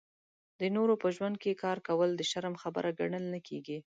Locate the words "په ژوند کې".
1.01-1.59